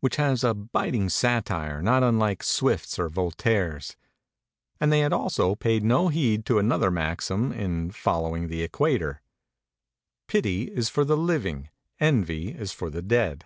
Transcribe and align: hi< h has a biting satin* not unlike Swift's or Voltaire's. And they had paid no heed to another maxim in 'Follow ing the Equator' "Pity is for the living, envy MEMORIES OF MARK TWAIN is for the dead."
hi< 0.00 0.06
h 0.06 0.16
has 0.16 0.42
a 0.42 0.54
biting 0.54 1.10
satin* 1.10 1.84
not 1.84 2.02
unlike 2.02 2.42
Swift's 2.42 2.98
or 2.98 3.10
Voltaire's. 3.10 3.98
And 4.80 4.90
they 4.90 5.00
had 5.00 5.12
paid 5.60 5.82
no 5.84 6.08
heed 6.08 6.46
to 6.46 6.58
another 6.58 6.90
maxim 6.90 7.52
in 7.52 7.90
'Follow 7.90 8.34
ing 8.34 8.48
the 8.48 8.62
Equator' 8.62 9.20
"Pity 10.26 10.70
is 10.74 10.88
for 10.88 11.04
the 11.04 11.18
living, 11.18 11.68
envy 12.00 12.44
MEMORIES 12.44 12.46
OF 12.46 12.46
MARK 12.46 12.56
TWAIN 12.56 12.62
is 12.62 12.72
for 12.72 12.88
the 12.88 13.02
dead." 13.02 13.44